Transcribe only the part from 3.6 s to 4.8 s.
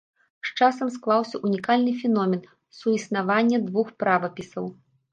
двух правапісаў.